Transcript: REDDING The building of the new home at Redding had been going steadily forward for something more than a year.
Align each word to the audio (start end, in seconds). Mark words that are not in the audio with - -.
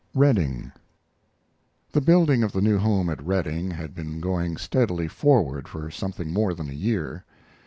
REDDING 0.15 0.71
The 1.91 2.01
building 2.01 2.41
of 2.41 2.51
the 2.53 2.61
new 2.61 2.79
home 2.79 3.07
at 3.07 3.23
Redding 3.23 3.69
had 3.69 3.93
been 3.93 4.19
going 4.19 4.57
steadily 4.57 5.07
forward 5.07 5.67
for 5.67 5.91
something 5.91 6.33
more 6.33 6.55
than 6.55 6.71
a 6.71 6.73
year. 6.73 7.23